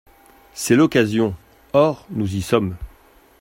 [0.55, 1.35] C’est l’occasion!
[1.73, 2.75] Or nous y sommes.